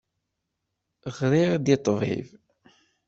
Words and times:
Ɣriɣ-d 1.17 1.65
i 1.73 1.77
ṭṭbib. 1.79 2.27